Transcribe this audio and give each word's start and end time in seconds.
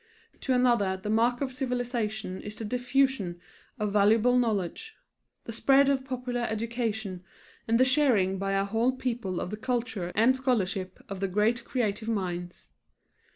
To 0.39 0.51
another 0.53 0.97
the 0.97 1.11
mark 1.11 1.41
of 1.41 1.51
civilization 1.51 2.41
is 2.41 2.55
the 2.55 2.65
diffusion 2.65 3.39
of 3.77 3.93
valuable 3.93 4.35
knowledge, 4.39 4.97
the 5.43 5.53
spread 5.53 5.89
of 5.89 6.03
popular 6.03 6.41
education, 6.41 7.23
and 7.67 7.79
the 7.79 7.85
sharing 7.85 8.39
by 8.39 8.53
a 8.53 8.65
whole 8.65 8.93
people 8.93 9.39
of 9.39 9.51
the 9.51 9.57
culture 9.57 10.11
and 10.15 10.35
scholarship 10.35 11.05
of 11.07 11.19
the 11.19 11.27
great 11.27 11.63
creative 11.65 12.09
minds. 12.09 12.71